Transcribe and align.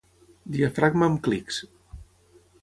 Diafragma 0.55 1.09
amb 1.11 1.19
clics. 1.29 1.61